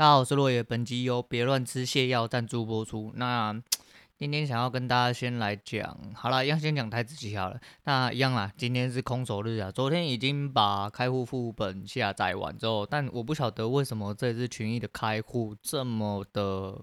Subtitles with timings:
[0.00, 0.62] 大家好，我是落叶。
[0.62, 3.12] 本集由别乱吃泻药赞助播出。
[3.16, 3.54] 那
[4.16, 7.60] 今天想要跟大家先来讲，好了，一样先讲台子期好了。
[7.84, 9.70] 那一样啦，今天是空手日啊。
[9.70, 16.80] 昨天已经把开户副本下载完之后，但我不晓得为什么这次群益的开户这么的。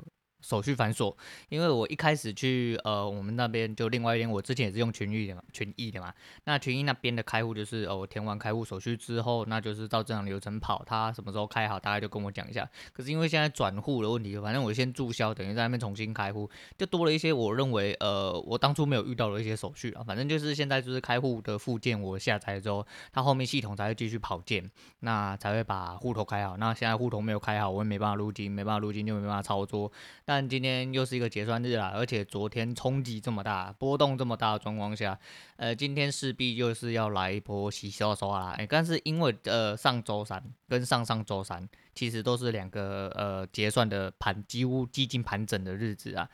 [0.48, 1.14] 手续繁琐，
[1.50, 6.14] 因为我一开始去呃，我们那边就另外一边，我之前也是用群益的嘛，群益的嘛。
[6.46, 12.66] 那群益那边的开户就是哦，我填完开户手续之后，那就是照这样流程跑，他什么时候开好，大概就跟我讲一下。
[12.94, 20.04] 可是因为现在转户的问题，反正我先注销，等于在那边重新开户，就多了一些我认为呃，我当初没有遇到的一些手续啊。
[20.08, 26.56] 反正就是现在就是开户的附件我下载之后，它后面系统才会继续跑件，那才会把户头开好。
[26.56, 29.92] 那现在户头没有开好，我也没办法入金，没办法入金就没办法操作，
[30.24, 30.37] 但。
[30.38, 35.20] 但今天又是一个结算日啦，而且昨天冲击这么大，波动这么大的状况下，
[35.56, 38.54] 呃，今天势必就是要来一波洗刷刷啦。
[38.56, 46.30] 哎，但是因为呃上周三跟上上周三其实都是两个呃结算的盘几乎几近盘整的日子啊，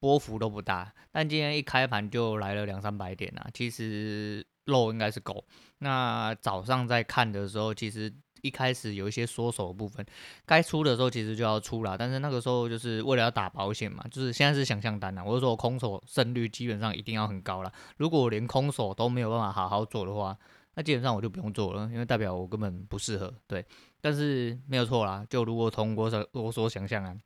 [0.00, 0.90] 波幅都不大。
[1.10, 5.44] 但今天一开盘就来了两三百点啊，其实肉应该是够。
[5.80, 8.10] 那早上在看的时候，其实。
[8.42, 10.04] 一开始有一些缩手的部分，
[10.44, 17.72] 该出的时候其实就要出了，但是那个时候就是为了要打保险嘛，就是现在是想象单了，我就说我空手胜率基本上一定要很高了。
[17.96, 20.36] 如果我连空手都没有办法好好做的话，
[20.74, 23.32] 那基本上我就不用做了，因为代表我根本不适合。
[23.46, 23.64] 对，
[24.00, 27.16] 但是没有错啦，就如果从我所我所想象啊，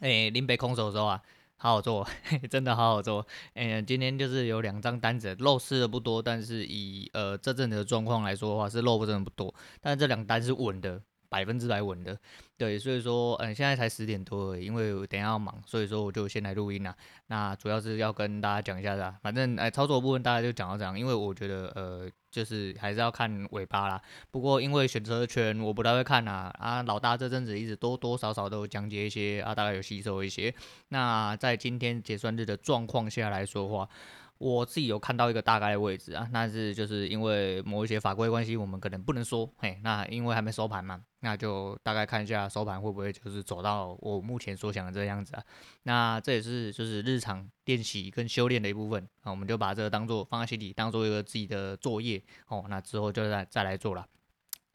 [0.00, 1.22] 诶，林北空手的时候啊。
[1.58, 2.06] 好好做，
[2.50, 3.26] 真的好好做。
[3.54, 9.52] 嗯，今天就是有两张单子，漏失的不多，但是以呃这阵子的状况来说的话，是漏不真的不多。
[9.80, 12.18] 但是这两单是稳的，百分之百稳的。
[12.58, 16.96] 对，所以说，嗯，现在才十点多而已，因为我等下要忙，所以说我就先来录音啦。
[17.26, 22.10] 那主要是要跟大家讲一下的，反正哎，操作部分大家就讲到这样，因为我觉得呃。
[22.28, 23.98] 就是还是要看尾巴啦，
[24.30, 30.54] 不过因为选择权我不太会看啦，啊，老大这阵子一直多多少少都有讲解一些啊，大概有吸收一些。
[30.88, 33.88] 那在今天结算日的状况下来说话，
[34.38, 45.42] 我自己有看到一个大概的位置啊，那是就是因为某一些法规关系，我们可能不能说，嘿，那因为还没收盘嘛，那就大概看一下收盘会不会就是走到我目前所想的这样子啊。
[45.84, 54.06] 那这也是就是日常练习跟修炼的一部分啊，我们就把这个当做放在心里，当做一个自己的作业哦，那之后就再再来做了。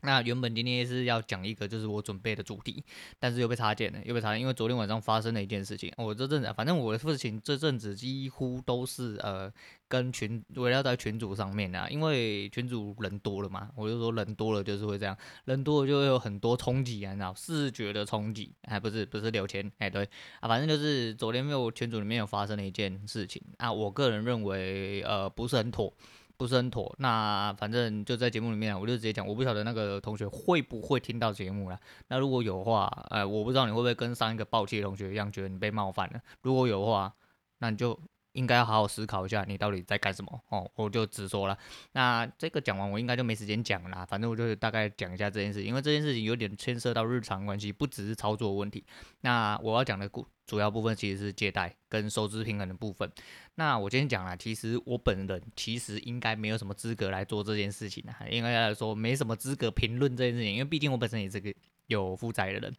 [0.02, 2.84] 那原本今天是要讲一个就是我准备的主题，
[3.20, 5.92] 但是又被插件了，又被插件，因为昨天晚上发生了一件事情。
[5.98, 9.52] 我这阵子，反正我的事情这阵子几乎都是呃
[9.88, 20.04] 跟群围绕在群组上面啊，因为群组人多了嘛，我就说人多了就是会这样，人多了就会有很多冲击啊，你知道，视觉的冲击，还不是不是聊天，哎对
[20.40, 25.94] 啊，反正就是昨天没有群组里面有发生了一件事情啊，我个人认为呃不是很妥。
[26.42, 31.80] 不是很妥，那反正就在节目里面，我就直接讲，我不晓得那个同学会不会听到节目了。
[32.08, 36.20] 那如果有的话，呃，我不知道你会不会跟上一个暴气的同学一样，觉得你被冒犯了。
[36.42, 37.14] 如果有的话，
[37.60, 37.96] 那你就
[38.34, 40.70] 应该要好好思考一下，你到底在干什么哦。
[40.76, 41.58] 我就直说了。
[41.92, 44.06] 那这个讲完，我应该就没时间讲了啦。
[44.06, 48.84] 反正我就大概讲一下这件事，因为这件事情有点牵涉到日常关系，不只是操作问题。
[49.22, 50.28] 那我要讲的故。
[50.48, 53.10] 主要部分其实是借贷跟收支平衡的部分。
[53.56, 61.54] 那我今天讲了，其实我本人其实应该没有什么资格来做这件事情啊，应该来说没什么资格评论这件事情，因为毕竟我本身也是个
[61.88, 62.76] 有负债的人。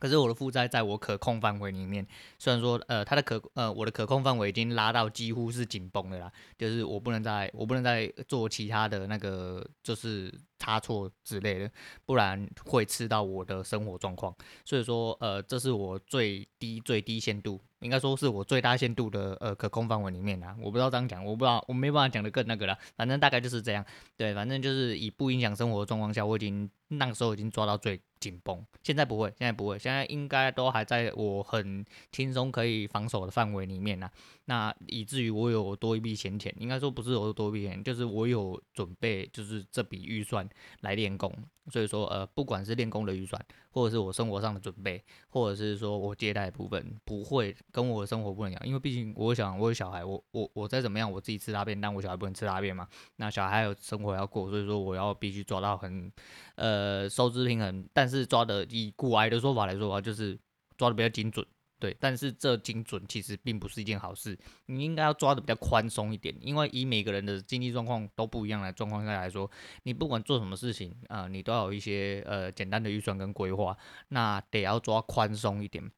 [0.00, 2.04] 可是我的负债在我可控范围里面，
[2.38, 11.70] 虽然说呃，它的可呃我的可控范围已经拉到几乎是紧绷的啦，就是我不能再我不能再做其他的那个就是差错之类的，
[12.06, 14.32] 不然会吃到我的生活状况。
[14.64, 17.60] 所以说呃，这是我最低最低限度。
[17.80, 23.82] 应该说是我最大限度的呃可控范围里面啦，我不知道这样讲，我不知道我没办法讲的更那个了，反正大概就是这样，
[24.18, 31.82] 对，反正就是以不影响生活的状况下，我已经那个时候已经抓到最紧绷，现在不会，现在不会，现在应该都还在我很
[32.12, 34.10] 轻松可以防守的范围里面啦。
[34.44, 40.46] 那以至于我有多一笔闲钱，应该说不是我有多一笔钱，就是我有准备，就是这笔预算
[40.80, 41.32] 来练功。
[41.70, 43.40] 所以说，呃，不管是练功的预算，
[43.70, 52.88] 或者是我生活上的准备，或者是说我接待的部分，不会跟我的生活不能一样，因为毕竟我想我有小孩，我我我再怎么样，我自己吃大便，但我小孩不能吃大便嘛。
[53.16, 56.10] 那小孩有生活要过，所以说我要必须抓到很，
[56.56, 60.36] 呃，收支平衡，但是抓的以股癌的说法来说的话，就是
[60.76, 61.46] 抓的比较精准。
[61.80, 69.50] 对，但是这精准其实并不是一件好事，你应该要抓得比较宽松一点，因为以每个人的经济状况都不一样的状况下来说，
[69.84, 73.74] 你不管做什么事情啊、你都要有一些呃简单的预算跟规划，
[74.08, 75.90] 那得要抓宽松一点。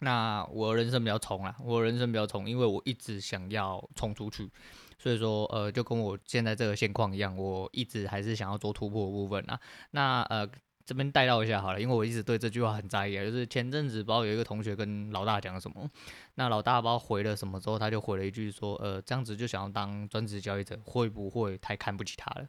[0.00, 4.50] 那我人生比较冲啊，我人生比较冲，因为我一直想要冲出去，
[4.98, 9.58] 所以说呃就跟我现在这个现况一样，我一直还是想要做突破的部分啊。
[9.92, 10.46] 那呃。
[10.86, 13.24] 这边带到一下好了，因为我一直对这句话很在意啊。
[13.24, 15.88] 就是前阵子不知道有一个同学跟老大讲什么，
[16.34, 22.46] 那老大不知道回了什么之后，他就回了一句说：“呃，这样子就想要当专职交易者，会不会太看不起他了？”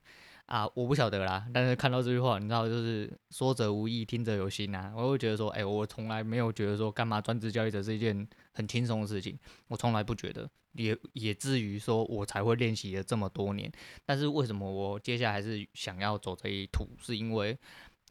[0.47, 1.47] 啊，我不晓得啦。
[1.51, 4.93] 但是看到这句话，你知道，就是说者无意，听者有心呐、啊。
[4.95, 9.39] 我会觉得说，哎、我从来没有觉得说，干嘛专职交易者是一件很轻松的事情，
[9.69, 10.47] 我从来不觉得。
[10.73, 13.71] 也也至于说，我才会练习了这么多年。
[14.05, 16.87] 但是为什么我接下来还是想要走这一途？
[17.01, 17.57] 是因为，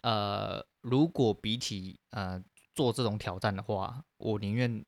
[0.04, 2.42] 呃，如果比起呃
[2.74, 4.84] 做这种挑战的话，我宁愿。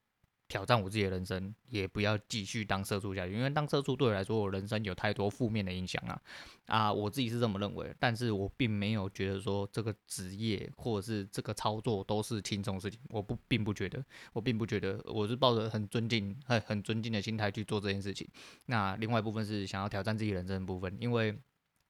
[0.48, 6.22] 挑战我自己的人生，也不要继续当社畜下去，因为当社畜对我来说，我人生有太多负面的影响啊！
[6.66, 14.00] 啊，我自己是这么认为，但是我并没有觉得说这个职业或者是这个操作都是轻松事情，我不并不觉得，
[14.32, 18.24] 我并不觉得，我是抱着很尊敬、很很尊敬的心态去做这件事情。
[18.66, 21.36] 那另外一部分是想要挑战自己人生的部分，因为。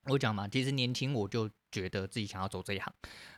[0.09, 2.93] 我讲嘛，其实年轻我就觉得自己想要走这一行，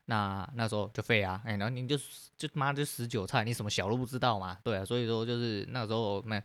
[0.04, 1.96] 那那时候就废啊，哎、然后你就
[2.36, 6.42] 就妈就死韭菜，你什么小都不知道嘛，对啊，所以说就是那时候，那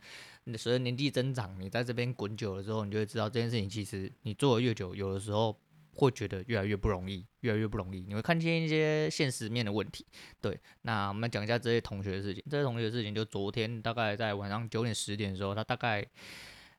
[0.57, 5.57] 随着年纪增长，你在这边滚久了之后，你就会知道这件事情其实你做的越久，有的时候
[5.93, 10.05] 会觉得越来越不容易，越来越不容易，你会看见一些现实面的问题。
[10.41, 16.07] 对，那我们讲一下这些同学的事情，这些同学的事情就昨天大概在晚上九点十点的时候，他大概。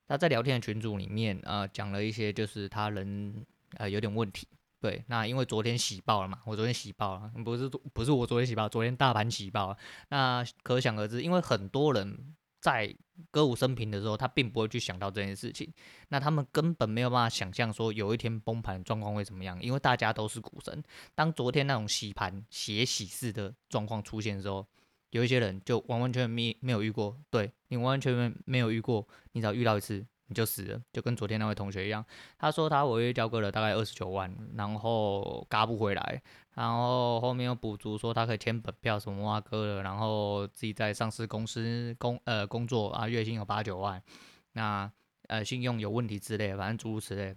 [0.07, 3.45] 他在聊天的群组里面，呃，讲了一些就是他人
[3.77, 4.47] 呃有点问题，
[4.81, 9.79] 对，那因为昨天洗爆了嘛，我昨天洗爆了，不是不是我昨天洗爆，昨天大盘洗爆了，
[10.11, 12.95] 那可想而知，因为很多人在
[13.31, 15.73] 歌舞升平的时候，他并不会去想到这件事情，
[16.09, 20.83] 那他们根本没有办法想象说有一天崩盘状况会怎么样，因为大家都是股神，
[21.15, 24.67] 当昨天那种洗盘血洗式的状况出现的时候。
[25.15, 32.05] 有一些人就完完全没没有遇过，对，你完完全全没有遇过，你只要遇到一次你就死了，就跟昨天那位同学一样。
[32.37, 36.21] 他说他违约交割了大概二十九万，然后嘎不回来，
[36.55, 44.03] 然后后面又补足说他可以签本票什么挖割了，然后自己在上市公司工呃工作啊，月薪有八九万，
[44.55, 44.91] 那
[45.29, 47.37] 呃信用有问题之类，反正诸如此类。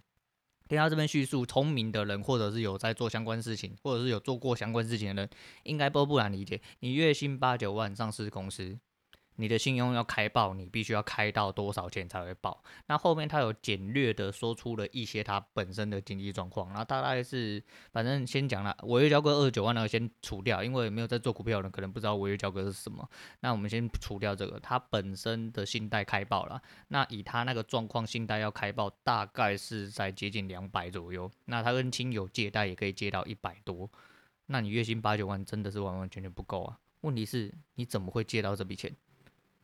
[0.68, 5.30] 听他这边叙述，聪明的人或者是有在做相关事情，或者是有做过相关事情的人，
[5.64, 6.60] 应该都不难理解。
[6.80, 8.78] 你月薪八九万，上市公司。
[9.38, 12.62] 你的信用要开爆，你必须要开到多少钱才会爆？
[12.88, 23.08] 那后面他有简略的说出了一些他本身的经济状况，那大概是反正先讲了违约交割二十九万那个先除掉，因为没有在做股票的人可能不知道违约交割是什么。
[23.40, 31.32] 那我们先除掉这个，他本身的信贷开爆了，那以他那个状况，信贷要开爆大概是在接近两百左右。
[31.46, 33.90] 那他跟亲友借贷也可以借到一百多，
[34.48, 36.80] 那你月薪八九万真的是完完全全不够啊！
[37.02, 38.92] 问题是你怎么会借到这笔钱？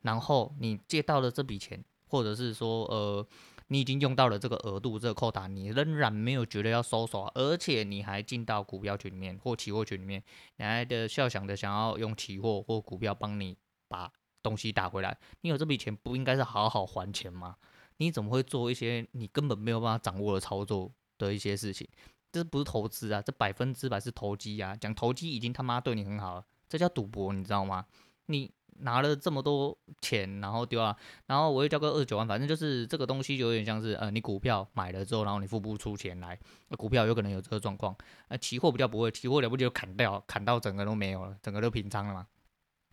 [0.03, 3.27] 然后你借到了这笔钱，或者是说，呃，
[3.69, 10.21] 你已经用到了这个额度，这个扣打，你仍然没有觉得要收手，而且你还进到股票群里面或期货群里面，
[10.57, 13.57] 你还的笑想的想要用期货或股票帮你
[13.87, 14.11] 把
[14.43, 17.55] 东西打回来，你有这笔钱不应该是好好还钱吗？
[17.97, 21.87] 你怎么会做一些你根本没有办法掌握的操作的一些事情？
[22.31, 24.75] 这不是投资啊，这百分之百是投机啊！
[24.75, 27.85] 讲投机已经他妈对你很好了，这叫赌博，你知道吗？
[28.25, 28.51] 你。
[28.79, 30.95] 拿了这么多钱，然后丢啊，
[31.27, 36.37] 然后我又交个二十九万，反正就是这个东西就有点像是，呃，你股票买了之后，然后你付不出钱来，
[36.77, 37.95] 股票有可能有这个状况，
[38.27, 42.27] 呃，期货比较不会，期货了不就砍掉，砍到整个都没有了，整个都平仓了嘛。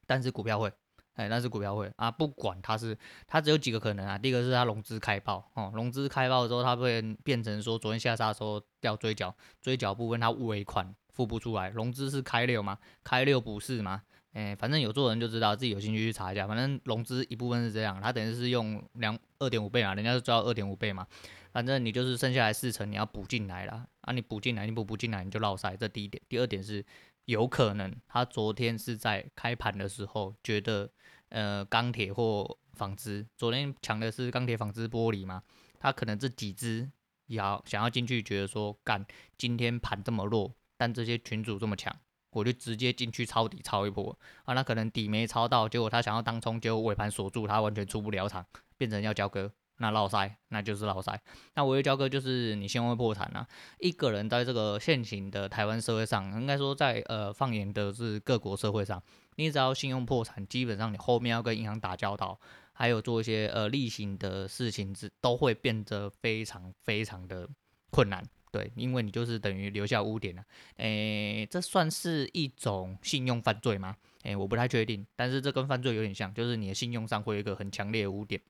[0.06, 0.72] 但是股票会，
[1.14, 2.96] 哎，但是股票会啊，不管它是，
[3.26, 12.78] 它只有几个可能啊，第一个是它融资开爆，哦，融资开爆之后，它会变成说昨天下杀的时候掉追缴，追缴部分它尾款付不出来，融资是开六吗？
[13.04, 14.02] 开六不是吗？
[14.32, 16.46] 哎，反正有做人就知道，自己有兴趣去查一下。
[16.46, 21.06] 反正融资一部分是这样，它等于是用两二点五倍嘛，人家就赚二点五倍嘛。
[21.52, 24.12] 反正你就是剩下来四成，你要补进来了啊！
[24.12, 25.76] 你补进来，你不补进来，你就落赛。
[25.76, 26.22] 这第一点。
[26.28, 26.84] 第二点是，
[27.24, 30.88] 有可能他昨天是在开盘的时候觉得，
[31.30, 35.42] 呃，钢铁或纺织，昨天抢的是钢铁、纺织、玻璃嘛，
[35.80, 36.88] 他可能这几只
[37.26, 39.04] 要想要进去，觉得说干，
[39.36, 41.92] 今天盘这么弱，但这些群主这么强。
[42.32, 48.44] 我就直接进去抄底抄一波啊，那可能底没抄到，结果他想要当冲，结果尾盘锁住，他完全出不了场，
[48.76, 51.20] 变成要交割，那落塞，那就是落塞。
[51.54, 53.46] 那违约交割就是你信用会破产啊。
[53.78, 59.02] 一个人在这个现行的台湾社会上，应该说在呃放眼的是各国社会上，
[59.36, 62.38] 你只要信用破产，基本上你后面要跟银行打交道，
[62.72, 67.48] 还有做一些呃例行的事情，是都会变得非常非常的
[67.90, 68.22] 困难。
[68.50, 70.44] 对，因为你就是等于留下污点了，
[70.76, 73.96] 诶，这算是一种信用犯罪吗？
[74.22, 78.40] 诶，我不太确定，但是这跟犯罪有点像，就是你的信用上会有一个很强烈的污点。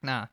[0.00, 0.28] 那，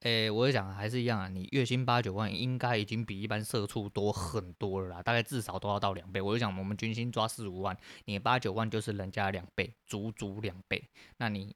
[0.00, 6.20] 诶，我就讲还是一样啊，你月薪八九万，应该已经比一般社畜多很多了啦，大概至少都要到两倍。
[6.20, 10.88] 我就讲，我们均薪抓四五万，你八九万就是人家两倍，足足两倍。
[11.18, 11.54] 那你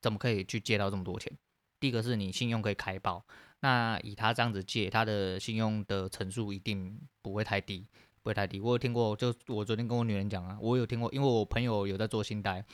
[0.00, 1.32] 怎么可以去借到这么多钱？
[1.78, 3.24] 第一个是你信用可以开爆，
[3.60, 7.86] 那以他这样子借，他的信用的成数一定不会太低，
[8.22, 8.60] 不会太低。
[8.60, 12.64] 我有听过，就我昨天跟我女人讲啊，我有听过，因为我朋友有在做信贷，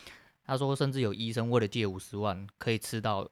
[0.44, 3.30] 他说甚至有医生为了借五十万，可以吃到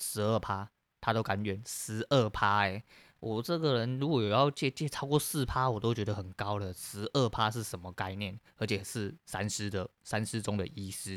[0.00, 0.70] 十二趴。
[1.04, 2.80] 他都甘愿十二趴哎，
[3.18, 6.72] 我这个人如果有要借借超过四趴，我都觉得很高了。
[6.72, 8.38] 十二趴是什么概念？
[8.56, 11.16] 而且是三师的三师中的医师，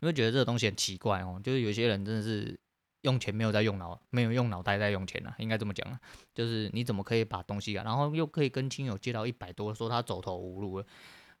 [0.00, 1.40] 你会觉得这个东西很奇怪哦。
[1.42, 2.60] 就是有些人真的是
[3.04, 5.98] 用钱没有在用脑，没有用脑袋在用钱啊，应该这么讲啊。
[6.34, 10.86] 就是你怎么可以把东西啊，然后又可以跟亲友借到一百多，说他走投无路了，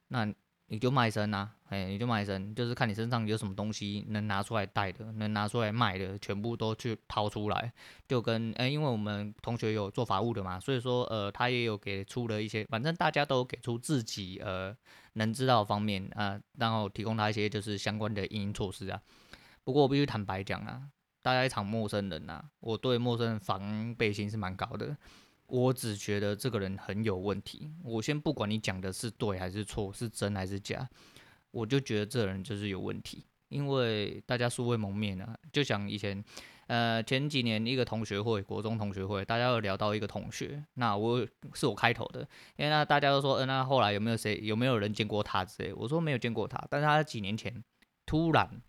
[0.08, 0.32] 那？
[0.68, 7.70] 你就卖身呐，哎，你就卖身，就是看你身上有什么东西能拿出来带的，能拿出来卖的，全部都去掏出来。
[8.08, 14.74] 就跟哎，因为我们同学有做法务的嘛，所以说呃，他也有给出了一些，反正大家都给出自己呃
[15.12, 18.98] 能知道的方面啊、然后提供他一些就是相关的因应措施啊。
[19.64, 20.82] 不过我必须坦白讲啊，
[21.24, 24.94] 大家一场陌生人呐、我对陌生人防备心是蛮高的。
[25.46, 27.70] 我只觉得这个人很有问题。
[27.82, 30.86] 我先不管你讲的是对还是错，是真还是假，
[31.50, 33.24] 我就觉得这人就是有问题。
[33.48, 36.22] 因为大家素未谋面啊，就像以前，
[36.66, 42.20] 呃，前几年一个同学会，国中同学会，大家有聊到一个同学，那我是我开头的，
[42.56, 45.72] 因为那大家都说，嗯、那后来有没有谁有没有人见过他之类？
[45.72, 47.64] 我说没有见过他，但是他几年前
[48.04, 48.60] 突然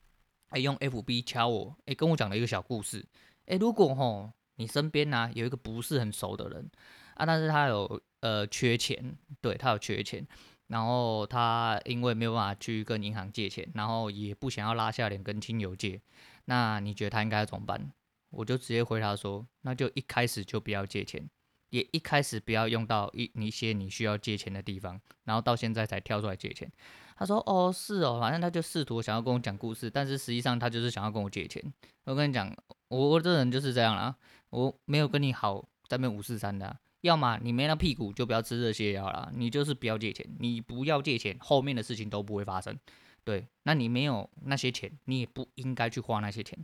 [0.49, 3.05] 哎用 FB 敲我，哎跟我讲了一个小故事，
[3.45, 4.31] 哎如果吼。
[4.57, 6.71] 你身边呢、有一个不是很熟的人
[7.15, 10.25] 啊，但是他有呃缺钱，对，他有缺钱，
[10.67, 15.99] 然后他因为没有办法去跟银行借钱，然后也不想要拉下脸跟亲友借，
[16.45, 17.91] 那你觉得他应该怎么办？
[18.29, 21.29] 我就直接回答说，那就一开始就不要借钱，
[21.75, 26.71] 也一开始不要用到一一些你需要借钱的地方，然后到现在才跳出来借钱。
[27.17, 31.61] 他说哦是哦，反正他就试图想要跟我讲故事，但是实际上他就是想要跟我借钱。
[32.05, 32.49] 我跟你讲，
[32.87, 34.15] 我我这人就是这样啦。
[34.51, 42.77] 我没有跟你好在那边五四三的，要么你没那屁股就不要吃这些药啦，你就是不要借钱，你不要借钱，后面的事情都不会发生。
[43.25, 46.57] 对，那你没有那些钱，你也不应该去花那些钱。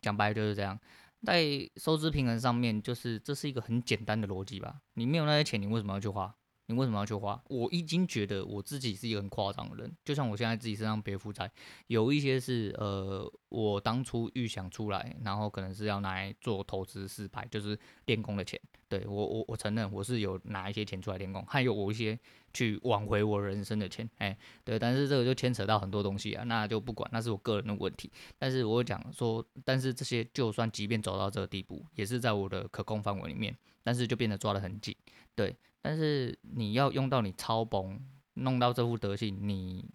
[0.00, 0.78] 讲白了就是这样，
[1.24, 4.80] 在收支平衡上面，就是这是一个很简单的逻辑吧。
[4.94, 6.34] 你没有那些钱，你为什么要去花？
[6.68, 7.42] 你为什么要去花？
[7.48, 11.50] 我已经觉得我自己是一个很夸张的人，就像我现在自己身上背负债，
[11.86, 18.60] 有一些是呃，我当初预想出来，然后可能是要拿来做投资失败，就是练功的钱。
[18.86, 22.18] 对，我我我承认我是有拿一些钱出来练功，还有我一些
[22.52, 28.12] 去挽回我人生的钱，哎，对，但是这个就牵扯到很多东西啊，那就不管，那是我个人的问题。
[28.38, 34.94] 但是我讲说，但是这些就算即便走到这个地步，也是在我的可控范围里面，但是就变得抓得很紧，
[35.34, 35.56] 对。
[35.80, 38.00] 但是你要用到你超崩，
[38.34, 39.88] 弄到这副德行，你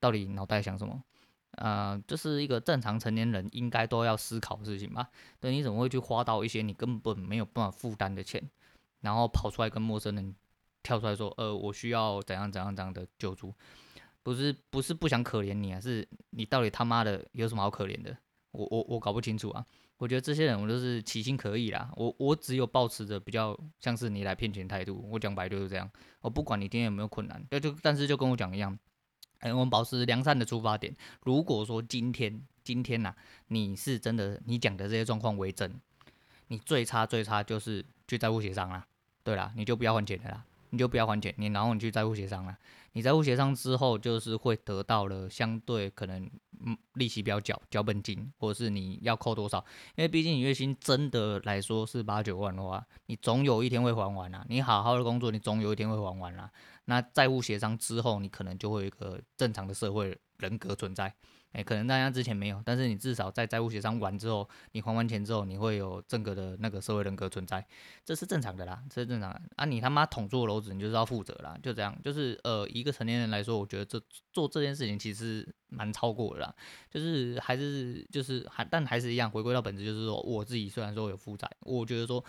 [0.00, 1.02] 到底脑袋想什么？
[1.52, 5.08] 呃，这是一个正常成年人应该都要思考的事情吧？
[5.40, 8.48] 对，你怎么会去花到一些你根本没有办法负担的钱，
[9.00, 10.34] 然后跑出来跟陌生人
[10.82, 13.52] 跳出来说，呃，我需要怎样怎样怎样的救助？
[14.22, 18.16] 不是不是不想可怜你啊，是你到底他妈的有什么好可怜的？
[18.52, 19.64] 我我我搞不清楚啊。
[19.98, 21.90] 我觉得这些人，我都是其心可疑啦。
[21.96, 25.06] 我我只有抱持着比较像是你来骗钱态度。
[25.10, 25.90] 我讲白就是这样。
[26.20, 28.78] 我不管你今天有没有困难，就就但是就跟我讲一样，
[29.40, 30.96] 哎，我们保持良善的出发点。
[31.24, 33.16] 如果说今天今天呐、啊，
[33.48, 35.74] 你是真的，你讲的这些状况为真，
[36.46, 38.86] 你最差最差就是去债务协商啦。
[39.24, 42.56] 对啦，你就不要还钱的啦，你就不要还钱，你然后你去债务协商啦。
[42.92, 46.30] 你债务协商之后，就是会得到了相对可能，
[46.64, 49.64] 嗯，利息比较缴，缴本金，或者是你要扣多少？
[49.96, 54.44] 因为毕竟你月薪真的来说是八九万的话，你总有一天会还完啦。
[54.48, 56.50] 你好好的工作，你总有一天会还完啦。
[56.86, 61.14] 那债务协商之后，你可能就会有一个正常的社会人格存在。
[61.52, 67.66] 哎，可能大家之前没有，但是你至少在债务协商完之后，你还完钱之后，你会有整个的那个社会人格存在，
[68.04, 69.40] 这是正常的啦，这是正常的。
[69.56, 71.98] 啊，你他妈捅错篓子，你就是要负责啦，就这样。
[72.04, 73.98] 就是呃，一个成年人来说，我觉得这
[74.30, 76.54] 做这件事情其实蛮超过的啦。
[76.90, 82.22] 就是还是就是还，但还是一样，回归到本质，就是说我自己虽然说有负债，我觉得说，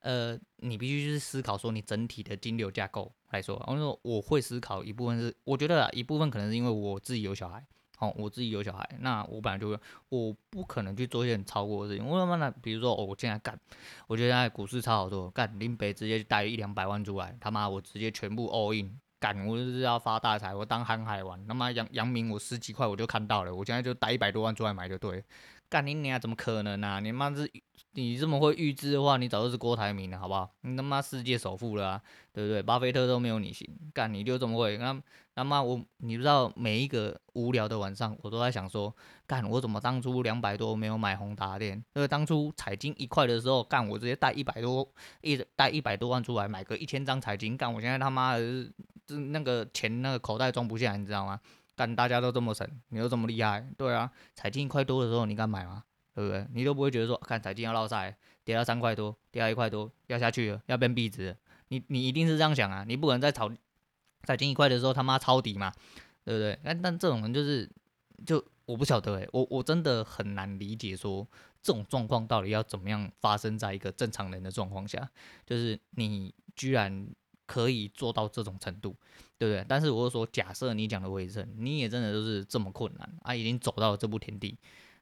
[0.00, 7.64] 呃，你必须去思考说你整体的金流架构来说，我说我会思考一部分是，我觉得，一部分可能是因为我自己有小孩。
[7.96, 9.78] 好、哦，我自己有小孩，那我本来就会，
[10.10, 12.06] 我不可能去做一些很超过的事情。
[12.06, 13.58] 我他妈的，比如说，哦，我现在干，
[14.06, 25.24] 我觉得现在股市超好做，干林北直接带一两百万出来，他妈我直接全部 all in，干，我就是要发大财，我当航海王，他妈杨杨明我十几块我就看到了，我现在就带一百多万出来买就对。
[25.68, 27.00] 干你娘，怎么可能啊？
[27.00, 27.50] 你妈是，
[27.92, 30.48] 你这么会预知的话，你早就是郭台铭了，好不好？
[30.60, 32.62] 你他妈世界首富了啊，对不对？
[32.62, 34.76] 巴菲特都没有你行，干你就这么会？
[34.78, 34.96] 那
[35.34, 38.94] 他妈我，你不知道每一个无聊的晚上，我都在想说，
[39.26, 41.76] 干我怎么当初两百多没有买宏达电？
[41.94, 44.88] 因为当初彩金一块的时候，干我直接带一百多
[45.20, 51.40] 一带一百多万出来买个一千张彩金，干我现在他妈的是那个钱那个口袋装不下，你知道吗？
[51.76, 55.84] 但大家都这么神，你又这么厉害，对啊，彩金一块多的时候你敢买吗？
[56.14, 56.46] 对不对？
[56.54, 61.36] 你都不会觉得说，看彩金要落赛，跌到三块多，跌到一块多，要下去了，要变壁纸，
[61.68, 63.52] 你你一定是这样想啊，你不可能在炒
[64.22, 65.70] 彩金一块的时候他妈抄底嘛，
[66.24, 66.58] 对不对？
[66.64, 67.70] 但但这种人就是，
[68.24, 71.28] 就我不晓得诶，我我真的很难理解说
[71.60, 75.06] 这种状况到底要怎么样发生在一个正常人的状况下，
[75.44, 77.06] 就是你居然。
[77.46, 78.96] 可以做到这种程度，
[79.38, 79.64] 对不对？
[79.68, 84.58] 但是我说，假设你讲的为真，你也真的就是这么困难啊，已经走到了这步田地，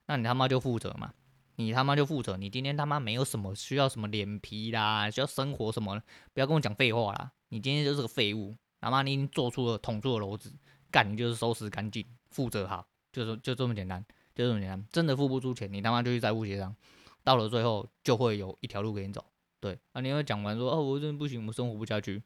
[0.07, 1.13] 那你他妈就负责嘛，
[1.57, 2.37] 你他妈就负责。
[2.37, 6.01] 你今天他妈没有什么需要什么脸皮啦，需要生活什么，
[6.33, 7.33] 不要跟我讲废话啦。
[7.49, 10.53] 你今天就是个废物，他妈你已经做出了捅出了篓子，
[10.91, 14.87] 干你就是收拾干净，负责好，就是就这么简单，就这么简单。
[14.91, 16.75] 真的付不出钱，你他妈就去债务协商，
[17.23, 19.25] 到了最后就会有一条路给你走。
[19.65, 22.23] 对啊，你会讲完说哦，我真的不行，我生活不下去。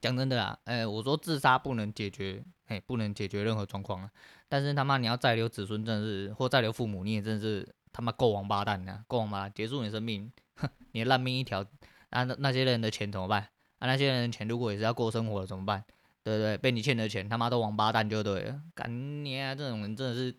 [0.00, 4.08] 讲真的啊，哎、我说自杀不能解决，哎、不能解决任何状况啊。
[4.48, 11.66] 但是他妈你要再留子孙，真的是或再留父母，你也真的是他妈够王八蛋的，够王八，结束你生命，哼，你烂命一条。
[12.10, 13.40] 那那些人的钱怎么办？
[13.80, 15.82] 啊，那些人的钱如果也是要过生活的怎么办？
[16.22, 16.56] 对不对？
[16.56, 18.60] 被你欠的钱，他妈都王八蛋就对了。
[18.76, 20.32] 干你啊，这种人真的是，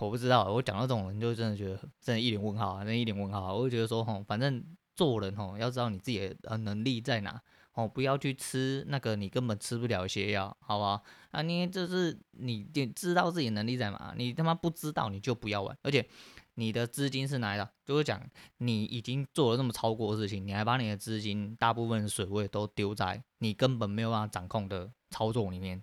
[0.00, 3.52] 我不知道，我讲到这种人就真的觉得真的一脸问号啊，真一脸问号啊。
[3.52, 4.64] 我就觉得说，吼，反正
[4.94, 7.40] 做人吼，要知道你自己的能力在哪。
[7.74, 11.02] 哦，不要去吃那个你根本吃不了的泻药，好不好？
[11.32, 14.14] 啊，你就是你你知道自己能力在哪？
[14.16, 15.76] 你他妈不知道你就不要玩。
[15.82, 16.08] 而且
[16.54, 17.68] 你的资金是哪来的？
[17.84, 18.24] 就是讲
[18.58, 25.82] 你已经做了那么超过的事情，你还把你的资金大部分水位都丢在你根本没有办法掌控的操作里面，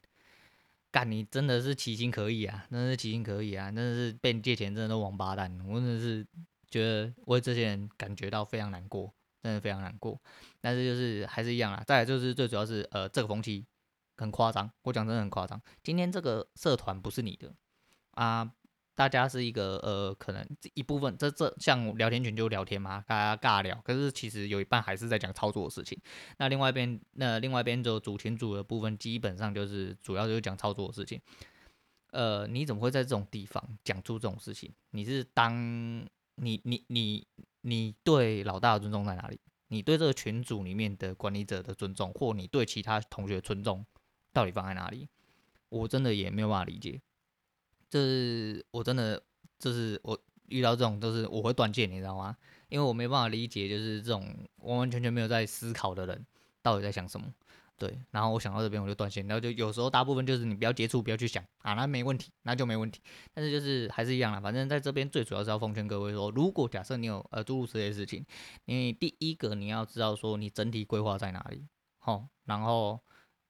[0.91, 2.67] 干你真的是其心可以啊！
[2.69, 3.71] 真的是其心可以啊！
[3.71, 6.27] 真的是被你借钱真的都王八蛋，我真的是
[6.69, 9.13] 觉得为这些人感觉到非常难过。
[9.43, 10.21] 真的非常难过，
[10.59, 11.83] 但是就是还是一样啊。
[11.87, 13.65] 再来就是最主要是呃这个风气
[14.17, 15.59] 很夸张，我讲真的很夸张。
[15.81, 17.51] 今天这个社团不是你的
[18.11, 18.51] 啊，
[18.95, 23.79] 大家是一个呃可能一部分，这这像聊天群就聊天嘛，大家尬聊。
[23.83, 25.99] 可是其实有一半还是在讲操作的事情。
[26.37, 31.19] 那另外一边那另外一边就主群组的部分，基本上就是主要就是讲操作的事情。
[32.11, 34.71] 呃，你怎么会在这种地方讲出这种事情？
[34.91, 37.27] 你是当你你你。
[37.63, 39.39] 你对老大的尊重在哪里？
[39.67, 43.85] 你对这个群组里面的管理者的尊重，或你对其他同学的尊重，
[44.33, 45.07] 到底放在哪里？
[45.69, 46.99] 我真的也没有办法理解。
[47.91, 49.21] 这是我真的，
[49.59, 52.37] 就是我遇到这种都是我会断线，你知道吗？
[52.69, 54.25] 因为我没办法理解，就是这种
[54.59, 56.25] 完完全全没有在思考的人，
[56.61, 57.27] 到底在想什么。
[57.77, 63.01] 对，然后我想到这边我就断线，然后就有时候大部分就是你不要接触，不要去想啊，那没问题，那就没问题。
[63.33, 68.25] 但是就是还是一样啦，反正在这边最主要是要奉劝各位说，如果假设你有呃诸如此类事情，
[68.65, 71.65] 你第一个你要知道说你整体规划在哪里，
[71.97, 72.99] 好，然后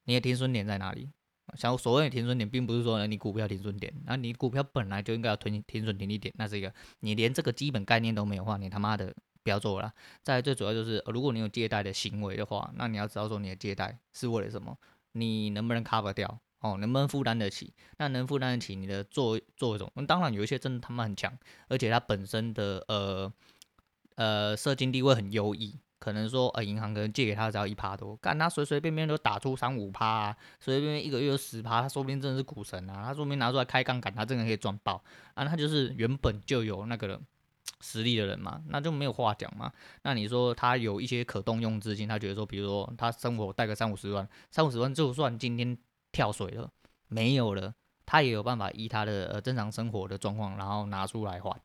[0.05, 1.11] 你的停损点在哪里。
[1.55, 9.13] 像所谓的停损点，并不是说你股票停损点，那你股票本来就应该要停停损停利点，那是一个你连这个基本概念都没有的话，你他妈的。
[9.43, 9.91] 不要做了。
[10.21, 14.77] 再最主要就是，如果你有借贷的行为的话，那你要知道说你的借贷是为了什么，
[15.13, 17.73] 你能不能 cover 掉哦，能不能负担得起？
[17.97, 21.35] 那能负担得起，你的作作为种，那当然有一些真的他妈很强，
[21.69, 23.33] 而且他本身的呃
[24.13, 35.01] 呃社经地位很优异，可能说呃银行可能借给他只要一趴多，干他随随便便都打出三五趴啊，随随便便一个月十趴，他说不定真的是股神啊，他说不定拿出来开杠杆，他真的可以赚爆
[35.35, 37.21] 啊，他就是原本就有那个。
[37.83, 39.71] 实力的人嘛，那就没有话讲嘛。
[40.03, 45.75] 那你说他有一些可动用资金，他觉得说，比如说他生活带个三五十万，三五十万就算今天
[46.11, 46.69] 跳水了，
[47.07, 47.73] 没有了，
[48.05, 51.59] 他也有办法依他的呃正常生活的状况，然后拿出来还，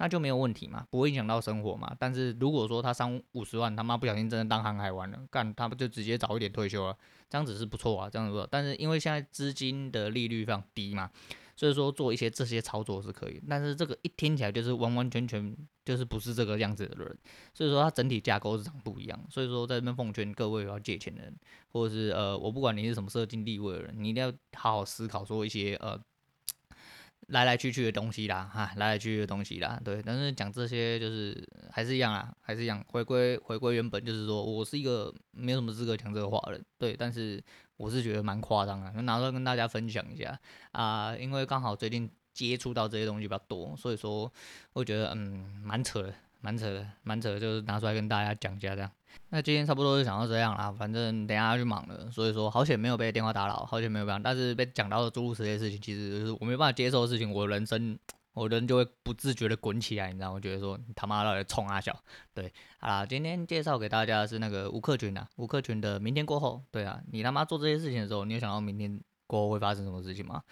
[0.00, 1.94] 那就没有问题嘛，不会影响到生活嘛。
[1.98, 6.96] 但是如果说他三五十万，他妈不小心真的当航海王了，干他不就直接早一点退休了，
[7.28, 8.46] 这样子是不错啊，这样子不。
[8.50, 11.10] 但是因为现在资金的利率非常低嘛。
[11.56, 17.18] 所以说做一些这些操作是可以，但是这个一听起来就是完完全全就是不是这个样子的人，
[17.52, 19.26] 所以说它整体架构是长不一样。
[19.28, 21.36] 所以说在这边奉劝各位要借钱的人，
[21.70, 26.00] 或者是呃，我不管你是什么社经地位的人，你一定要好好思考说一些呃
[27.30, 30.02] 来来去去的东西啦，哈，来来去去的东西啦，对。
[30.02, 36.94] 但是讲这些就是还是一样啊，还是一样，回归回归原本，就是说我是一个没有什么资格讲这个话的人，对。
[36.96, 37.42] 但是
[37.76, 40.38] 我是觉得蛮夸张的，就拿出来跟大家分享一下
[40.72, 44.32] 啊，因为刚好最近接触到这些东西比较多，所以说
[44.72, 46.14] 我觉得嗯蛮扯的。
[46.40, 48.90] 蛮扯的，蛮扯的，就是拿出来跟大家讲一下这样。
[49.30, 57.98] 那今天差不多就讲到这样啦，反正等下要去忙了，所以说好险没有被电话打扰，好险没有被，但是被讲到的诸如此类事情，其实就是我没办法接受的事情，我人生
[58.32, 60.32] 我人就会不自觉的滚起来，你知道？
[60.32, 61.96] 我觉得说你他妈的冲啊小，
[62.32, 70.42] 对，好啦，今天介绍给大家的是那个吴克群啊，吴克群的明天过后，对啊，你他妈做这些事情的时候，你有想到明天过后会发生什么事情吗？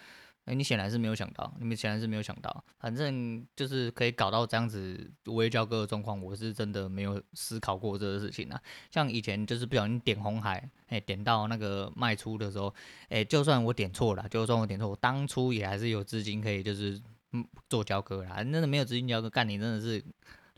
[0.45, 8.59] 哎，你显然是没有想到，你们显然是没有想到，反正就是可以搞到这样子无交割的状况，我是真的没有思考过这个事情啊。
[8.89, 12.73] 像以前就是不小心点红海，哎，点到那个卖出的时候，
[13.09, 16.99] 哎，就算我点错了，就算我点错，我当初也还是有资金可以就是
[17.33, 18.37] 嗯做交割啦。
[18.37, 20.03] 真的没有资金交割，干你真的是。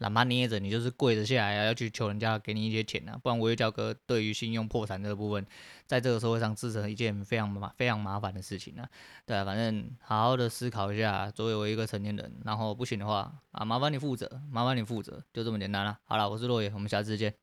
[0.01, 5.45] 懒趴捏着，你就是跪着下来啊，要去求人家给你一些钱啊，不然违约交割对于信用破产这个部分，
[5.85, 8.89] 在这个社会上制成一件非常麻非常麻烦的事情啊。
[9.27, 15.99] 对啊，反正好好的思考一下，作为我一个成年人，然后不行的话啊，麻烦你负责，麻烦你负责，就这么简单了。
[16.05, 17.40] 好了，我是洛野，我们下次见。